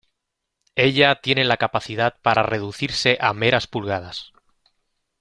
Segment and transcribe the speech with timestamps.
[0.75, 4.31] Ella tiene la capacidad para reducirse a meras pulgadas.